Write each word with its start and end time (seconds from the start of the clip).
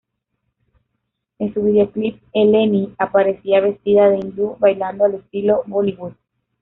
En 1.37 1.53
su 1.53 1.61
videoclip, 1.61 2.23
Eleni 2.33 2.91
aparecía 2.97 3.59
vestida 3.61 4.09
de 4.09 4.17
hindú, 4.17 4.55
bailando 4.59 5.05
al 5.05 5.13
estilo 5.13 5.61
Bollywood. 5.67 6.13